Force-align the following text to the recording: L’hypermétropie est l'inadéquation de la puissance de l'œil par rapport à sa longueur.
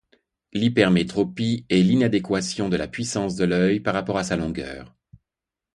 L’hypermétropie 0.51 1.67
est 1.69 1.83
l'inadéquation 1.83 2.69
de 2.69 2.75
la 2.75 2.87
puissance 2.87 3.35
de 3.35 3.45
l'œil 3.45 3.81
par 3.81 3.93
rapport 3.93 4.17
à 4.17 4.23
sa 4.23 4.35
longueur. 4.35 4.95